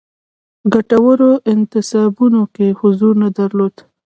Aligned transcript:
ګټورو 0.73 1.31
انتصابونو 1.53 2.41
کې 2.55 2.67
حضور 2.79 3.13
نه 3.23 3.29
درلود. 3.37 3.75